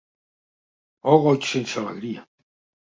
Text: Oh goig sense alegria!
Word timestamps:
Oh 1.13 1.19
goig 1.27 1.53
sense 1.53 1.79
alegria! 1.87 2.29